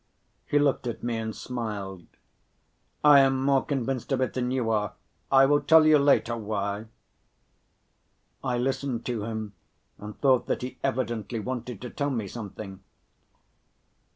He 0.47 0.57
looked 0.57 0.87
at 0.87 1.03
me 1.03 1.17
and 1.17 1.35
smiled. 1.35 2.07
"I 3.03 3.19
am 3.19 3.39
more 3.39 3.63
convinced 3.63 4.11
of 4.11 4.19
it 4.19 4.33
than 4.33 4.49
you 4.49 4.71
are, 4.71 4.93
I 5.31 5.45
will 5.45 5.61
tell 5.61 5.85
you 5.85 5.99
later 5.99 6.35
why." 6.35 6.85
I 8.43 8.57
listened 8.57 9.05
to 9.05 9.25
him 9.25 9.53
and 9.99 10.19
thought 10.19 10.47
that 10.47 10.63
he 10.63 10.79
evidently 10.83 11.39
wanted 11.39 11.81
to 11.83 11.91
tell 11.91 12.09
me 12.09 12.27
something. 12.27 12.79